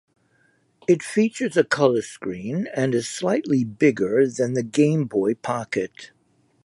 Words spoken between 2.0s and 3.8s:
screen, and is slightly